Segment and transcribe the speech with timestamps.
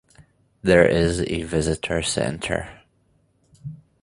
[0.63, 2.81] There is a Visitor Center.